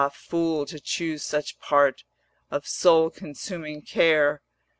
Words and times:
fool, 0.15 0.65
to 0.65 0.79
choose 0.79 1.21
such 1.23 1.59
part 1.59 2.03
Of 2.49 2.65
soul 2.67 3.11
consuming 3.11 3.83
care! 3.83 4.41